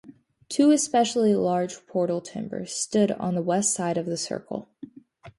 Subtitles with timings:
[0.49, 4.67] Two especially large portal timbers stood on the west side of the circle.